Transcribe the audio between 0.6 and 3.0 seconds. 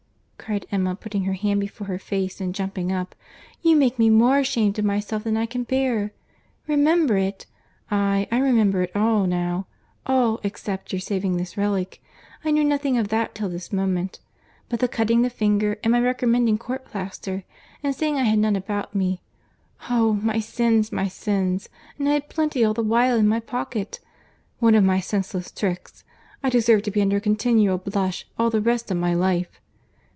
Emma, putting her hand before her face, and jumping